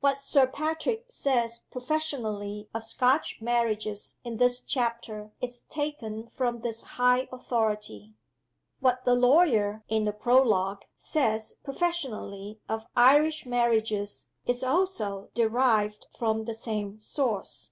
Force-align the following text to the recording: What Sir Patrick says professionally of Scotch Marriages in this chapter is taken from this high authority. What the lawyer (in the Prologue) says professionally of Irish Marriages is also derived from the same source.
What 0.00 0.16
Sir 0.16 0.46
Patrick 0.46 1.04
says 1.12 1.60
professionally 1.70 2.70
of 2.72 2.84
Scotch 2.84 3.42
Marriages 3.42 4.16
in 4.24 4.38
this 4.38 4.62
chapter 4.62 5.30
is 5.42 5.60
taken 5.60 6.28
from 6.28 6.62
this 6.62 6.82
high 6.96 7.28
authority. 7.30 8.14
What 8.80 9.04
the 9.04 9.12
lawyer 9.12 9.84
(in 9.86 10.06
the 10.06 10.12
Prologue) 10.14 10.86
says 10.96 11.52
professionally 11.64 12.58
of 12.66 12.86
Irish 12.96 13.44
Marriages 13.44 14.30
is 14.46 14.62
also 14.64 15.28
derived 15.34 16.06
from 16.18 16.46
the 16.46 16.54
same 16.54 16.98
source. 16.98 17.68